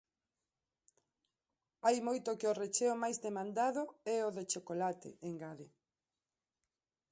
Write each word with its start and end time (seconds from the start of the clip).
Hai 1.85 1.97
moito 2.07 2.37
que 2.39 2.49
o 2.51 2.57
recheo 2.61 2.93
máis 3.03 3.17
demandado 3.27 3.81
é 4.15 4.17
o 4.27 4.29
de 4.37 4.43
chocolate, 4.53 5.09
engade. 5.29 5.67